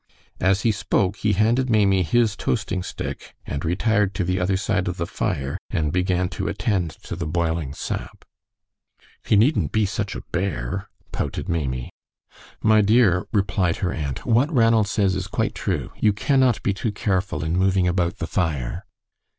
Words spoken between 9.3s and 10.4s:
needn't be such a